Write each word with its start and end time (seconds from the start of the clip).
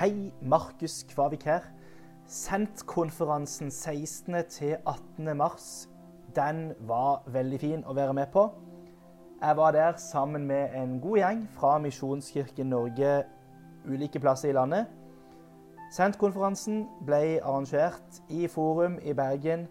Hei, 0.00 0.32
Markus 0.40 1.06
Kvavik 1.08 1.44
her. 1.44 1.60
Sendt-konferansen 2.26 3.70
16. 3.70 4.34
til 4.48 4.76
18. 4.86 5.36
mars, 5.36 5.88
den 6.36 6.72
var 6.88 7.22
veldig 7.26 7.58
fin 7.60 7.82
å 7.84 7.92
være 7.92 8.14
med 8.16 8.30
på. 8.32 8.46
Jeg 9.42 9.58
var 9.58 9.76
der 9.76 9.98
sammen 10.00 10.46
med 10.48 10.72
en 10.72 10.94
god 11.04 11.18
gjeng 11.20 11.42
fra 11.52 11.74
Misjonskirken 11.84 12.72
Norge 12.72 13.10
ulike 13.84 14.24
plasser 14.24 14.54
i 14.54 14.56
landet. 14.56 14.88
Sendt-konferansen 15.92 16.86
ble 17.04 17.36
arrangert 17.44 18.22
i 18.32 18.48
Forum 18.48 18.96
i 19.04 19.12
Bergen 19.12 19.68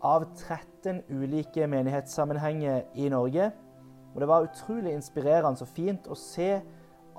av 0.00 0.24
13 0.46 1.04
ulike 1.10 1.68
menighetssammenhenger 1.68 2.86
i 2.96 3.12
Norge. 3.12 3.52
Og 4.14 4.20
det 4.24 4.32
var 4.32 4.48
utrolig 4.48 4.96
inspirerende 4.96 5.60
og 5.60 5.76
fint 5.76 6.08
å 6.08 6.16
se 6.16 6.54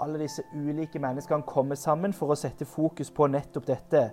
alle 0.01 0.19
disse 0.19 0.43
ulike 0.53 0.99
menneskene 0.99 1.47
komme 1.47 1.75
sammen 1.75 2.13
for 2.13 2.33
å 2.33 2.37
sette 2.39 2.65
fokus 2.65 3.11
på 3.11 3.27
nettopp 3.27 3.67
dette. 3.67 4.03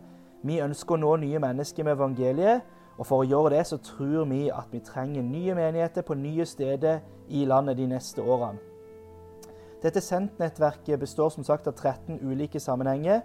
Vi 0.47 0.61
ønsker 0.63 0.97
å 0.97 1.01
nå 1.01 1.17
nye 1.23 1.41
mennesker 1.43 1.85
med 1.85 1.97
evangeliet, 1.97 2.63
og 2.97 3.07
for 3.07 3.23
å 3.23 3.29
gjøre 3.29 3.57
det 3.57 3.65
så 3.69 3.79
tror 3.83 4.25
vi 4.31 4.47
at 4.51 4.73
vi 4.73 4.81
trenger 4.81 5.23
nye 5.23 5.55
menigheter 5.55 6.05
på 6.07 6.17
nye 6.17 6.47
steder 6.49 7.03
i 7.29 7.45
landet 7.45 7.77
de 7.77 7.87
neste 7.91 8.23
årene. 8.23 8.59
Dette 9.83 10.01
Sendt-nettverket 10.01 10.99
består 11.01 11.29
som 11.31 11.45
sagt 11.45 11.69
av 11.69 11.75
13 11.77 12.19
ulike 12.25 12.61
sammenhenger. 12.61 13.21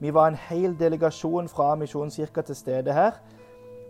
Vi 0.00 0.10
var 0.10 0.30
en 0.30 0.38
hel 0.48 0.72
delegasjon 0.78 1.48
fra 1.48 1.74
Misjonskirka 1.76 2.42
til 2.42 2.56
stede 2.56 2.94
her. 2.96 3.20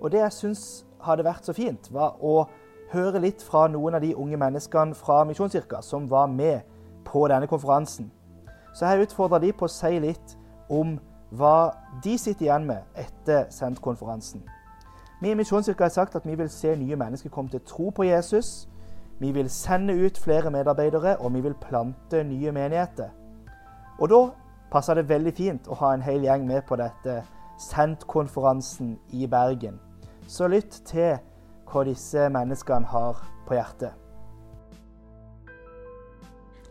Og 0.00 0.10
det 0.10 0.24
jeg 0.24 0.34
syns 0.34 0.64
hadde 1.06 1.24
vært 1.24 1.46
så 1.46 1.54
fint, 1.54 1.86
var 1.94 2.18
å 2.20 2.48
høre 2.90 3.22
litt 3.22 3.42
fra 3.46 3.68
noen 3.70 3.94
av 3.94 4.02
de 4.02 4.14
unge 4.18 4.36
menneskene 4.40 4.98
fra 4.98 5.22
Misjonskirka 5.24 5.84
som 5.86 6.10
var 6.10 6.26
med 6.26 6.66
på 7.06 7.28
denne 7.30 7.46
konferansen. 7.46 8.10
Så 8.72 8.86
jeg 8.86 9.02
utfordrer 9.06 9.38
de 9.38 9.52
på 9.52 9.66
å 9.66 9.72
si 9.72 9.98
litt 9.98 10.36
om 10.70 10.98
hva 11.30 11.70
de 12.04 12.16
sitter 12.18 12.46
igjen 12.46 12.66
med 12.66 12.98
etter 12.98 13.46
Sendt-konferansen. 13.50 14.42
Vi 15.20 15.30
i 15.30 15.36
Misjonskirka 15.36 15.84
har 15.84 15.94
sagt 15.94 16.16
at 16.16 16.26
vi 16.26 16.34
vil 16.34 16.48
se 16.50 16.74
nye 16.76 16.96
mennesker 16.96 17.30
komme 17.30 17.50
til 17.50 17.60
tro 17.66 17.90
på 17.90 18.06
Jesus. 18.08 18.68
Vi 19.20 19.32
vil 19.36 19.50
sende 19.50 19.94
ut 19.94 20.18
flere 20.18 20.50
medarbeidere, 20.50 21.16
og 21.16 21.34
vi 21.34 21.40
vil 21.40 21.54
plante 21.60 22.24
nye 22.24 22.52
menigheter. 22.52 23.10
Og 24.00 24.08
da 24.08 24.20
passer 24.72 24.94
det 24.94 25.08
veldig 25.08 25.34
fint 25.36 25.68
å 25.68 25.76
ha 25.82 25.92
en 25.94 26.02
hel 26.02 26.24
gjeng 26.24 26.46
med 26.48 26.64
på 26.68 26.78
dette 26.80 27.20
Sendt-konferansen 27.60 28.94
i 29.12 29.26
Bergen. 29.26 29.76
Så 30.26 30.48
lytt 30.48 30.82
til 30.88 31.18
hva 31.68 31.84
disse 31.84 32.28
menneskene 32.32 32.88
har 32.88 33.20
på 33.46 33.58
hjertet. 33.58 33.92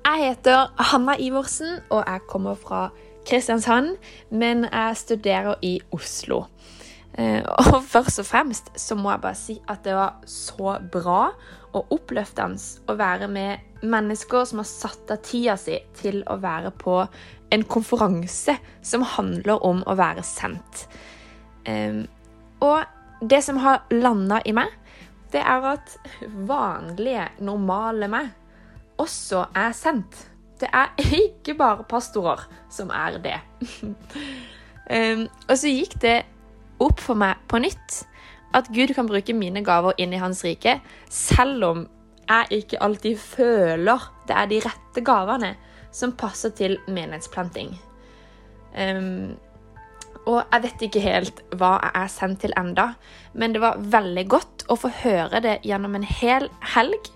Jeg 0.10 0.24
heter 0.26 0.72
Hanna 0.90 1.14
Iversen, 1.22 1.84
og 1.94 2.00
jeg 2.08 2.22
kommer 2.26 2.56
fra 2.58 2.88
Kristiansand, 3.30 3.92
men 4.32 4.64
jeg 4.66 4.96
studerer 4.98 5.60
i 5.62 5.76
Oslo. 5.94 6.40
Eh, 7.14 7.44
og 7.46 7.84
først 7.84 8.24
og 8.24 8.26
fremst 8.26 8.72
så 8.74 8.98
må 8.98 9.12
jeg 9.12 9.22
bare 9.22 9.38
si 9.38 9.60
at 9.70 9.84
det 9.86 9.94
var 9.94 10.16
så 10.26 10.80
bra 10.92 11.20
og 11.78 11.94
oppløftende 11.94 12.90
å 12.90 12.96
være 12.98 13.30
med 13.30 13.86
mennesker 13.86 14.50
som 14.50 14.64
har 14.64 14.70
satt 14.72 15.14
av 15.14 15.22
tida 15.30 15.60
si 15.62 15.78
til 16.02 16.24
å 16.26 16.40
være 16.42 16.74
på 16.74 16.98
en 17.54 17.68
konferanse 17.70 18.58
som 18.82 19.06
handler 19.14 19.62
om 19.62 19.86
å 19.86 19.98
være 20.00 20.26
sendt. 20.26 20.88
Eh, 21.70 22.02
og 22.66 23.30
det 23.30 23.44
som 23.46 23.62
har 23.62 23.86
landa 23.94 24.42
i 24.42 24.58
meg, 24.58 24.74
det 25.30 25.46
er 25.46 25.72
at 25.76 25.98
vanlige, 26.50 27.30
normale 27.46 28.10
meg 28.10 28.39
også 29.00 29.46
er 29.58 29.74
sendt. 29.78 30.26
Det 30.60 30.70
er 30.76 30.92
ikke 31.24 31.56
bare 31.60 31.88
pastorer 31.90 32.46
som 32.72 32.92
er 32.94 33.20
det. 33.24 33.40
um, 34.92 35.26
og 35.50 35.56
så 35.58 35.72
gikk 35.72 36.00
det 36.04 36.20
opp 36.80 37.02
for 37.04 37.20
meg 37.20 37.40
på 37.52 37.60
nytt 37.64 38.04
at 38.56 38.70
Gud 38.74 38.94
kan 38.98 39.08
bruke 39.10 39.36
mine 39.38 39.62
gaver 39.66 39.98
inn 40.02 40.14
i 40.16 40.22
Hans 40.22 40.42
rike, 40.46 40.80
selv 41.10 41.66
om 41.68 41.84
jeg 42.30 42.62
ikke 42.62 42.80
alltid 42.86 43.18
føler 43.22 44.08
det 44.30 44.38
er 44.38 44.50
de 44.50 44.62
rette 44.64 45.04
gavene 45.06 45.52
som 45.94 46.14
passer 46.18 46.54
til 46.58 46.78
menighetsplanting. 46.88 47.76
Um, 48.78 49.38
og 50.30 50.44
jeg 50.44 50.64
vet 50.66 50.84
ikke 50.86 51.02
helt 51.02 51.42
hva 51.58 51.76
jeg 51.82 51.94
er 52.04 52.12
sendt 52.14 52.42
til 52.44 52.54
enda, 52.60 52.92
men 53.34 53.56
det 53.56 53.64
var 53.64 53.82
veldig 53.82 54.26
godt 54.30 54.66
å 54.70 54.78
få 54.78 54.92
høre 55.02 55.42
det 55.46 55.60
gjennom 55.66 55.98
en 55.98 56.06
hel 56.06 56.50
helg 56.76 57.10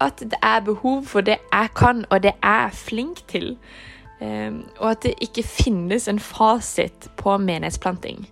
at 0.00 0.20
det 0.20 0.38
er 0.42 0.60
behov 0.60 1.04
for 1.04 1.20
det 1.20 1.38
jeg 1.52 1.70
kan, 1.76 2.04
og 2.10 2.22
det 2.22 2.32
jeg 2.42 2.64
er 2.64 2.74
flink 2.74 3.22
til. 3.28 3.56
Um, 4.20 4.64
og 4.78 4.90
at 4.90 5.02
det 5.02 5.14
ikke 5.22 5.42
finnes 5.46 6.08
en 6.08 6.18
fasit 6.18 7.10
på 7.16 7.36
menighetsplanting. 7.38 8.28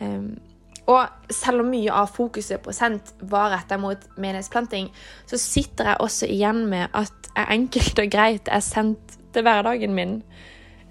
Um, 0.00 0.38
og 0.86 1.06
selv 1.30 1.60
om 1.60 1.68
mye 1.72 1.92
av 1.92 2.12
fokuset 2.12 2.60
på 2.64 2.72
Sent 2.76 3.14
var 3.20 3.52
retta 3.52 3.76
mot 3.80 4.00
menighetsplanting, 4.16 4.90
så 5.26 5.40
sitter 5.40 5.92
jeg 5.92 6.00
også 6.00 6.28
igjen 6.28 6.66
med 6.68 6.92
at 6.92 7.30
jeg 7.36 7.46
enkelt 7.50 8.00
og 8.00 8.10
greit 8.12 8.48
er 8.52 8.64
sendt 8.64 9.16
til 9.32 9.44
hverdagen 9.44 9.94
min. 9.96 10.18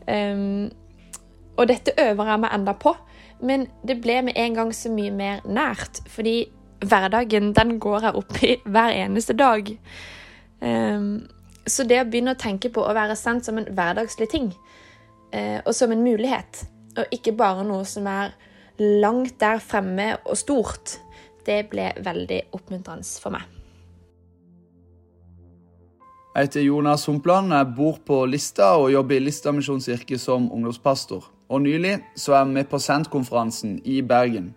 Um, 0.08 0.72
og 1.58 1.68
dette 1.70 1.94
øver 2.02 2.30
jeg 2.30 2.42
meg 2.42 2.54
enda 2.54 2.74
på, 2.74 2.96
men 3.42 3.68
det 3.88 4.00
ble 4.02 4.22
med 4.26 4.38
en 4.40 4.58
gang 4.58 4.74
så 4.76 4.90
mye 4.92 5.12
mer 5.14 5.42
nært. 5.46 6.02
Fordi 6.10 6.48
hverdagen, 6.90 7.54
den 7.56 7.78
går 7.80 8.08
jeg 8.08 8.20
opp 8.20 8.44
i 8.44 8.56
hver 8.66 8.96
eneste 9.04 9.36
dag. 9.38 9.70
Um, 10.64 11.26
så 11.68 11.86
det 11.88 12.02
å 12.02 12.08
begynne 12.10 12.36
å 12.36 12.40
tenke 12.40 12.72
på 12.74 12.84
å 12.84 12.96
være 12.96 13.18
sendt 13.20 13.48
som 13.48 13.60
en 13.60 13.70
hverdagslig 13.70 14.30
ting, 14.32 14.52
uh, 15.34 15.60
og 15.64 15.74
som 15.76 15.92
en 15.92 16.04
mulighet, 16.04 16.66
og 16.98 17.16
ikke 17.16 17.36
bare 17.38 17.66
noe 17.68 17.88
som 17.90 18.08
er 18.10 18.36
langt 18.80 19.40
der 19.42 19.62
fremme 19.64 20.14
og 20.24 20.38
stort, 20.38 20.98
det 21.46 21.66
ble 21.72 21.92
veldig 22.04 22.40
oppmuntrende 22.56 23.20
for 23.22 23.36
meg. 23.36 23.50
Jeg 26.34 26.48
heter 26.48 26.64
Jonas 26.66 27.06
Humpland, 27.06 27.54
jeg 27.54 27.74
bor 27.78 28.00
på 28.02 28.24
Lista 28.26 28.72
og 28.82 28.90
jobber 28.90 29.20
i 29.20 29.22
Lista 29.22 29.52
misjonskirke 29.54 30.18
som 30.18 30.48
ungdomspastor. 30.50 31.28
Og 31.54 31.62
Nylig 31.62 32.00
så 32.18 32.34
er 32.34 32.40
jeg 32.40 32.54
med 32.56 32.70
på 32.72 32.80
Sendt-konferansen 32.82 33.76
i 33.86 34.00
Bergen. 34.02 34.56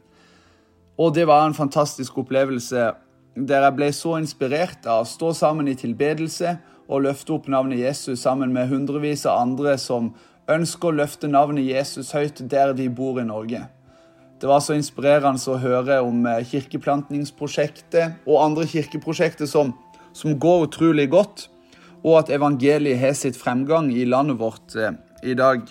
Og 0.96 1.12
det 1.14 1.26
var 1.28 1.44
en 1.44 1.56
fantastisk 1.56 2.18
opplevelse 2.18 2.92
der 3.36 3.66
jeg 3.66 3.76
ble 3.76 3.90
så 3.92 4.14
inspirert 4.16 4.86
av 4.88 5.04
å 5.04 5.08
stå 5.08 5.34
sammen 5.36 5.68
i 5.68 5.76
tilbedelse 5.76 6.56
og 6.88 7.04
løfte 7.04 7.34
opp 7.34 7.48
navnet 7.52 7.82
Jesus 7.82 8.22
sammen 8.24 8.54
med 8.54 8.70
hundrevis 8.70 9.26
av 9.28 9.42
andre 9.42 9.76
som 9.80 10.14
ønsker 10.48 10.88
å 10.88 10.98
løfte 11.02 11.28
navnet 11.28 11.66
Jesus 11.66 12.14
høyt 12.16 12.40
der 12.48 12.72
de 12.76 12.88
bor 12.88 13.20
i 13.20 13.26
Norge. 13.26 13.66
Det 14.40 14.48
var 14.48 14.60
så 14.60 14.76
inspirerende 14.76 15.40
å 15.52 15.58
høre 15.60 15.98
om 16.04 16.26
eh, 16.28 16.44
kirkeplantningsprosjektet 16.48 18.26
og 18.28 18.42
andre 18.42 18.66
kirkeprosjekter 18.68 19.48
som, 19.48 19.72
som 20.12 20.36
går 20.38 20.68
utrolig 20.68 21.08
godt, 21.12 21.48
og 22.04 22.20
at 22.20 22.32
evangeliet 22.36 23.00
har 23.00 23.16
sitt 23.16 23.38
fremgang 23.40 23.88
i 23.92 24.04
landet 24.04 24.38
vårt 24.40 24.76
eh, 24.76 24.92
i 25.24 25.34
dag. 25.36 25.64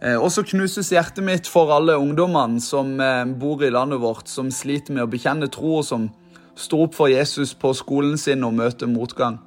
Eh, 0.00 0.16
og 0.16 0.30
så 0.32 0.44
knuses 0.46 0.92
hjertet 0.94 1.24
mitt 1.24 1.48
for 1.50 1.72
alle 1.74 1.98
ungdommene 2.00 2.60
som 2.64 2.94
eh, 3.04 3.26
bor 3.36 3.60
i 3.64 3.72
landet 3.72 4.00
vårt, 4.00 4.30
som 4.32 4.48
sliter 4.54 4.96
med 4.96 5.04
å 5.04 5.10
bekjenne 5.12 5.50
tro, 5.52 5.80
og 5.80 5.86
som 5.86 6.08
står 6.56 6.86
opp 6.86 6.96
for 6.96 7.12
Jesus 7.12 7.52
på 7.56 7.74
skolen 7.76 8.16
sin 8.20 8.44
og 8.46 8.56
møter 8.56 8.88
motgang. 8.88 9.38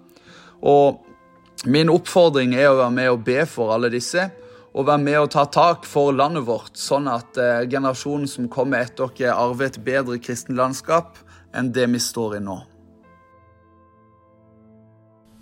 Og 0.61 1.01
min 1.65 1.89
oppfordring 1.89 2.53
er 2.57 2.69
å 2.69 2.79
være 2.83 2.93
med 2.93 3.11
og 3.11 3.25
be 3.25 3.41
for 3.49 3.73
alle 3.73 3.89
disse, 3.93 4.29
og 4.73 4.87
være 4.89 5.01
med 5.01 5.19
og 5.21 5.31
ta 5.33 5.45
tak 5.53 5.85
for 5.85 6.13
landet 6.13 6.45
vårt, 6.47 6.77
sånn 6.77 7.09
at 7.09 7.37
eh, 7.41 7.65
generasjonen 7.69 8.29
som 8.29 8.49
kommer 8.51 8.85
etter 8.85 9.09
dere, 9.17 9.33
arver 9.33 9.71
et 9.71 9.81
bedre 9.85 10.19
kristenlandskap 10.21 11.17
enn 11.53 11.73
det 11.73 11.89
vi 11.93 12.01
står 12.01 12.37
i 12.37 12.45
nå. 12.45 12.61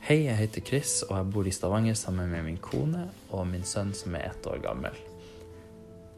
Hei, 0.01 0.23
jeg 0.25 0.33
heter 0.33 0.63
Chris, 0.65 0.91
og 1.05 1.11
jeg 1.13 1.29
bor 1.29 1.45
i 1.45 1.51
Stavanger 1.53 1.93
sammen 1.93 2.31
med 2.31 2.41
min 2.41 2.55
kone 2.57 3.03
og 3.29 3.43
min 3.45 3.61
sønn 3.61 3.91
som 3.93 4.15
er 4.17 4.31
ett 4.31 4.47
år 4.49 4.57
gammel. 4.63 4.95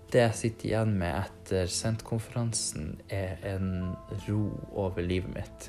Det 0.08 0.22
jeg 0.22 0.38
sitter 0.40 0.68
igjen 0.70 0.94
med 1.02 1.18
etter 1.18 1.68
Sent-konferansen, 1.68 2.94
er 3.12 3.44
en 3.44 3.92
ro 4.24 4.46
over 4.86 5.04
livet 5.04 5.34
mitt. 5.36 5.68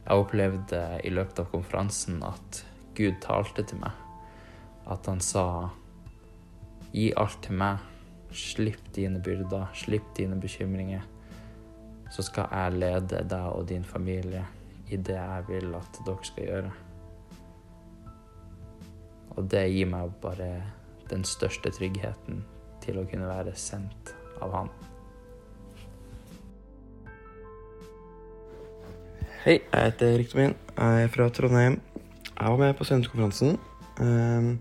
Jeg 0.00 0.24
opplevde 0.24 0.80
i 1.06 1.12
løpet 1.14 1.44
av 1.44 1.46
konferansen 1.52 2.16
at 2.26 2.64
Gud 2.98 3.20
talte 3.22 3.62
til 3.62 3.78
meg. 3.78 3.94
At 4.90 5.06
han 5.06 5.22
sa 5.22 5.44
gi 6.90 7.12
alt 7.14 7.38
til 7.46 7.60
meg. 7.62 7.84
Slipp 8.34 8.90
dine 8.98 9.22
byrder, 9.22 9.68
slipp 9.84 10.08
dine 10.18 10.34
bekymringer. 10.42 11.06
Så 12.10 12.26
skal 12.26 12.50
jeg 12.50 12.82
lede 12.82 13.22
deg 13.22 13.48
og 13.52 13.70
din 13.70 13.86
familie 13.86 14.42
i 14.90 14.98
det 14.98 15.14
jeg 15.14 15.46
vil 15.52 15.78
at 15.78 16.02
dere 16.02 16.26
skal 16.26 16.50
gjøre. 16.50 16.74
Og 19.36 19.48
det 19.52 19.66
gir 19.72 19.88
meg 19.90 20.12
bare 20.22 20.50
den 21.10 21.24
største 21.28 21.70
tryggheten 21.74 22.42
til 22.84 23.00
å 23.00 23.06
kunne 23.08 23.28
være 23.28 23.54
sendt 23.58 24.14
av 24.42 24.54
Han. 24.56 24.70
Hei, 29.44 29.60
jeg 29.60 29.92
heter 29.92 30.16
Riktomin. 30.18 30.56
Jeg 30.74 31.04
er 31.04 31.12
fra 31.12 31.28
Trondheim. 31.30 31.78
Jeg 32.32 32.52
var 32.52 32.58
med 32.60 32.74
på 32.78 32.88
sendekonferansen. 32.88 33.60
Um, 34.00 34.56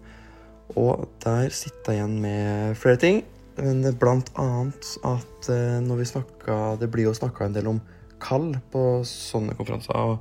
Og 0.74 1.08
der 1.24 1.50
sitter 1.54 1.94
jeg 1.94 2.02
igjen 2.02 2.22
med 2.22 2.76
flere 2.76 2.98
ting. 2.98 3.24
Men 3.58 3.86
blant 4.00 4.32
annet 4.42 4.88
at 5.08 5.50
eh, 5.54 5.78
når 5.80 6.02
vi 6.02 6.08
snakka 6.10 6.56
Det 6.82 6.90
blir 6.92 7.08
jo 7.08 7.14
snakka 7.16 7.46
en 7.46 7.54
del 7.56 7.70
om 7.72 7.78
kall 8.20 8.50
på 8.72 8.82
sånne 9.08 9.56
konferanser. 9.56 9.96
Og 9.96 10.20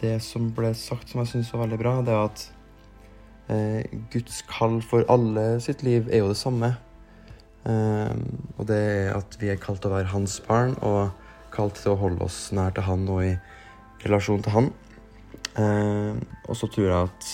det 0.00 0.16
som 0.24 0.48
ble 0.56 0.72
sagt 0.76 1.10
som 1.10 1.20
jeg 1.22 1.30
syns 1.32 1.52
var 1.52 1.64
veldig 1.64 1.78
bra, 1.80 1.92
det 2.04 2.14
er 2.14 2.22
at 2.28 2.44
eh, 3.52 3.98
Guds 4.12 4.42
kall 4.48 4.80
for 4.84 5.04
alle 5.12 5.60
sitt 5.64 5.84
liv 5.86 6.08
er 6.08 6.22
jo 6.22 6.30
det 6.32 6.38
samme. 6.40 6.72
Eh, 7.68 8.14
og 8.56 8.66
det 8.70 8.80
er 8.80 9.12
at 9.18 9.36
vi 9.40 9.50
er 9.52 9.60
kalt 9.60 9.82
til 9.82 9.92
å 9.92 9.98
være 9.98 10.12
hans 10.14 10.38
barn, 10.46 10.76
og 10.80 11.12
kalt 11.54 11.80
til 11.80 11.94
å 11.94 12.00
holde 12.00 12.24
oss 12.24 12.50
nær 12.56 12.74
til 12.76 12.86
han 12.86 13.06
og 13.10 13.24
i 13.26 13.34
relasjon 14.04 14.44
til 14.44 14.56
han. 14.56 14.72
Eh, 15.60 16.20
og 16.46 16.56
så 16.56 16.70
tror 16.70 16.88
jeg 16.88 17.08
at 17.10 17.32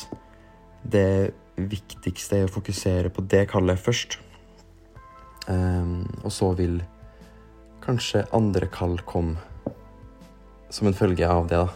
det 0.96 1.10
viktigste 1.56 2.42
er 2.42 2.48
å 2.48 2.54
fokusere 2.54 3.10
på 3.10 3.24
det 3.26 3.46
kallet 3.50 3.80
først. 3.80 4.20
Og 5.46 6.32
så 6.34 6.48
vil 6.58 6.80
kanskje 7.84 8.24
andre 8.34 8.66
kall 8.66 8.96
komme 9.06 9.38
som 10.70 10.88
en 10.88 10.96
følge 10.96 11.28
av 11.28 11.48
det, 11.50 11.58
da. 11.62 11.68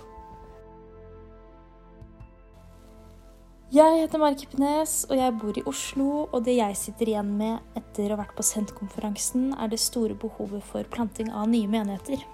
Jeg 3.70 4.00
heter 4.00 4.18
Mari 4.18 4.34
Hippenes, 4.34 5.04
og 5.06 5.14
jeg 5.14 5.34
bor 5.38 5.58
i 5.58 5.62
Oslo. 5.70 6.06
Og 6.34 6.42
det 6.42 6.56
jeg 6.56 6.74
sitter 6.74 7.12
igjen 7.12 7.28
med 7.38 7.78
etter 7.78 8.08
å 8.08 8.16
ha 8.16 8.24
vært 8.24 8.34
på 8.34 8.42
Sent-konferansen, 8.42 9.52
er 9.54 9.70
det 9.70 9.78
store 9.78 10.16
behovet 10.18 10.64
for 10.66 10.82
planting 10.90 11.30
av 11.30 11.46
nye 11.52 11.70
menigheter. 11.70 12.24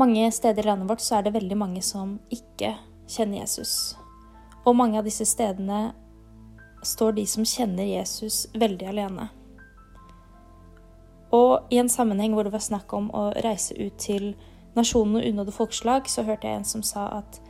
Mange 0.00 0.24
steder 0.32 0.64
i 0.64 0.70
landet 0.70 0.88
vårt 0.88 1.04
så 1.04 1.18
er 1.18 1.26
det 1.26 1.34
veldig 1.36 1.58
mange 1.60 1.82
som 1.84 2.16
ikke 2.32 2.72
kjenner 3.04 3.42
Jesus. 3.42 3.98
Og 4.64 4.76
mange 4.80 4.96
av 4.96 5.04
disse 5.04 5.26
stedene 5.28 5.90
står 6.86 7.18
de 7.18 7.26
som 7.28 7.44
kjenner 7.44 7.88
Jesus, 7.90 8.46
veldig 8.56 8.88
alene. 8.88 9.28
Og 11.36 11.68
i 11.68 11.82
en 11.82 11.92
sammenheng 11.92 12.32
hvor 12.32 12.48
det 12.48 12.54
var 12.56 12.64
snakk 12.64 12.96
om 12.96 13.10
å 13.12 13.28
reise 13.44 13.76
ut 13.76 14.00
til 14.00 14.30
nasjonen 14.78 15.20
og 15.20 15.26
unådde 15.28 15.54
folkeslag, 15.54 16.08
så 16.08 16.24
hørte 16.26 16.48
jeg 16.48 16.60
en 16.60 16.68
som 16.68 16.84
sa 16.86 17.08
at 17.20 17.40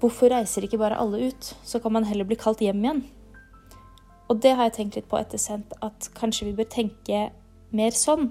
hvorfor 0.00 0.32
reiser 0.32 0.64
ikke 0.66 0.80
bare 0.80 0.98
alle 1.00 1.30
ut, 1.30 1.52
så 1.64 1.80
kan 1.80 1.94
man 1.94 2.06
heller 2.08 2.26
bli 2.28 2.38
kalt 2.40 2.62
hjem 2.64 2.82
igjen? 2.84 3.04
Og 4.28 4.40
det 4.40 4.54
har 4.56 4.68
jeg 4.68 4.76
tenkt 4.78 4.98
litt 4.98 5.08
på 5.10 5.18
etter 5.20 5.40
sendt, 5.40 5.74
at 5.84 6.08
kanskje 6.16 6.48
vi 6.48 6.56
bør 6.58 6.68
tenke 6.72 7.28
mer 7.74 7.96
sånn. 7.96 8.30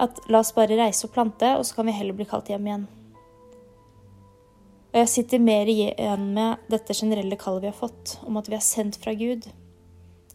At 0.00 0.18
la 0.32 0.40
oss 0.40 0.54
bare 0.56 0.78
reise 0.78 1.06
og 1.06 1.12
plante, 1.14 1.54
og 1.58 1.66
så 1.66 1.76
kan 1.78 1.90
vi 1.90 1.96
heller 1.96 2.16
bli 2.16 2.26
kalt 2.28 2.48
hjem 2.50 2.68
igjen. 2.68 2.86
Og 4.94 5.00
jeg 5.02 5.10
sitter 5.10 5.42
mer 5.42 5.68
igjen 5.70 6.28
med 6.36 6.66
dette 6.70 6.94
generelle 6.94 7.38
kallet 7.38 7.64
vi 7.66 7.70
har 7.72 7.78
fått, 7.78 8.16
om 8.26 8.36
at 8.38 8.48
vi 8.50 8.56
er 8.58 8.64
sendt 8.64 8.98
fra 9.02 9.14
Gud. 9.18 9.48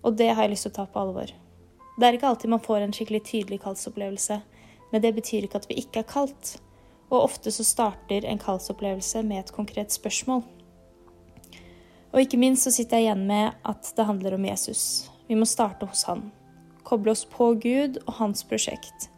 Og 0.04 0.16
det 0.20 0.34
har 0.34 0.46
jeg 0.46 0.54
lyst 0.54 0.68
til 0.68 0.74
å 0.74 0.78
ta 0.82 0.88
på 0.92 1.02
alvor. 1.02 1.32
Det 2.00 2.08
er 2.08 2.16
ikke 2.16 2.30
alltid 2.32 2.52
man 2.52 2.64
får 2.64 2.84
en 2.84 2.96
skikkelig 2.96 3.22
tydelig 3.28 3.62
kallsopplevelse, 3.64 4.42
men 4.92 5.04
det 5.04 5.14
betyr 5.16 5.48
ikke 5.48 5.62
at 5.62 5.70
vi 5.70 5.80
ikke 5.82 6.04
er 6.04 6.10
kalt. 6.12 6.58
Og 7.10 7.24
ofte 7.24 7.52
så 7.52 7.66
starter 7.66 8.26
en 8.26 8.42
kallsopplevelse 8.42 9.24
med 9.26 9.44
et 9.44 9.54
konkret 9.56 9.94
spørsmål. 9.94 10.44
Og 12.10 12.22
ikke 12.24 12.40
minst 12.42 12.66
så 12.66 12.74
sitter 12.74 12.98
jeg 12.98 13.10
igjen 13.10 13.26
med 13.30 13.58
at 13.66 13.92
det 13.98 14.06
handler 14.06 14.38
om 14.38 14.46
Jesus. 14.46 15.10
Vi 15.30 15.38
må 15.38 15.46
starte 15.46 15.90
hos 15.90 16.06
han. 16.10 16.30
Koble 16.84 17.14
oss 17.14 17.26
på 17.30 17.52
Gud 17.62 18.02
og 18.06 18.16
hans 18.22 18.46
prosjekt. 18.50 19.10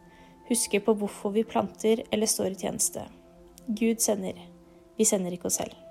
Huske 0.48 0.80
på 0.84 0.96
hvorfor 1.00 1.32
vi 1.32 1.46
planter 1.48 2.04
eller 2.12 2.28
står 2.28 2.52
i 2.52 2.60
tjeneste. 2.64 3.06
Gud 3.68 4.02
sender. 4.04 4.36
Vi 4.98 5.08
sender 5.08 5.32
ikke 5.32 5.48
oss 5.48 5.60
selv. 5.62 5.81